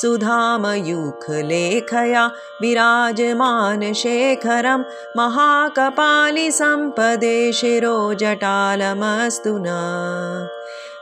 [0.00, 2.24] सुधामयूखलेखया
[2.62, 4.80] विराजमानशेखरं
[5.16, 9.68] महाकपालिसम्पदे शिरोजटालमस्तु न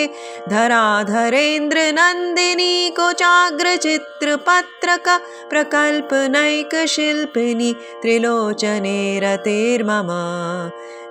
[0.48, 5.06] धराधरेन्द्रनन्दिनी कोचाग्रचित्रपत्रक
[5.50, 7.70] प्रकल्पनैकशिल्पिनि
[8.02, 10.10] त्रिलोचने रतेर्मम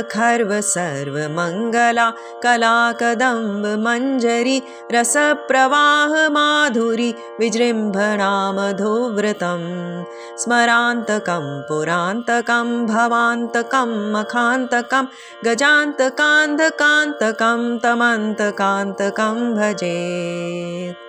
[0.00, 2.08] अखर्व सर्वमङ्गला
[2.44, 4.58] कलाकदम्बमञ्जरी
[4.96, 9.23] रसप्रवाहमाधुरि विजृम्भणामधोव्र
[10.42, 15.06] स्मरान्तकं पुरान्तकं भवान्तकं मखान्तकं
[15.46, 21.03] गजान्तकान्धकान्तकं तमन्तकान्तकं भजे